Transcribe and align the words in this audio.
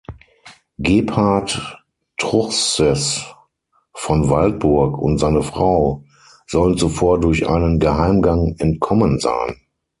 Gebhard 0.79 1.83
Truchsess 2.17 3.23
von 3.93 4.31
Waldburg 4.31 4.97
und 4.97 5.19
seine 5.19 5.43
Frau 5.43 6.05
sollen 6.47 6.75
zuvor 6.75 7.19
durch 7.19 7.47
einen 7.47 7.77
Geheimgang 7.77 8.55
entkommen 8.57 9.19
sein. 9.19 9.61